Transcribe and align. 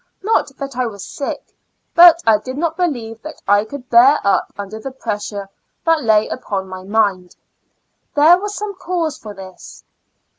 Not 0.23 0.57
that 0.57 0.75
I 0.75 0.87
was 0.87 1.03
sick, 1.03 1.53
but 1.93 2.21
I 2.25 2.39
did 2.39 2.57
not 2.57 2.75
believe 2.75 3.21
that 3.21 3.39
I 3.47 3.63
could 3.63 3.87
bear 3.87 4.17
up 4.23 4.51
under 4.57 4.79
the 4.79 4.89
pressure 4.89 5.47
that 5.85 6.03
lay 6.03 6.27
upon 6.27 6.67
my 6.67 6.83
mind. 6.83 7.35
There 8.15 8.39
was 8.39 8.55
some 8.55 8.73
cause 8.73 9.19
for 9.19 9.35
this. 9.35 9.83